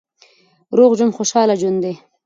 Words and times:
روغ 0.77 0.91
ژوند 0.97 1.15
خوشاله 1.17 1.55
ژوند 1.61 1.79
دی. 1.83 1.93